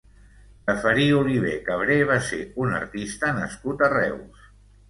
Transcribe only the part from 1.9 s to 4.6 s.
va ser un artista nascut a Reus.